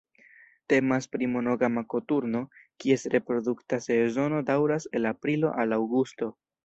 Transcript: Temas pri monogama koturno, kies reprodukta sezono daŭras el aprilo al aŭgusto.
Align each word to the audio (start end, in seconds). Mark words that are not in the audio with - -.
Temas 0.71 1.07
pri 1.15 1.27
monogama 1.33 1.83
koturno, 1.93 2.41
kies 2.85 3.05
reprodukta 3.17 3.79
sezono 3.89 4.41
daŭras 4.49 4.89
el 5.01 5.11
aprilo 5.11 5.53
al 5.65 5.77
aŭgusto. 5.79 6.33